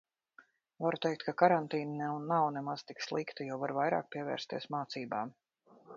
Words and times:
Varu 0.85 0.99
teikt, 1.05 1.25
ka 1.27 1.33
karantīna 1.41 2.09
nav 2.31 2.47
nemaz 2.57 2.79
tik 2.91 3.05
slikta, 3.09 3.47
jo 3.51 3.61
var 3.65 3.77
vairāk 3.83 4.11
pievērsties 4.17 4.71
mācībām. 4.79 5.37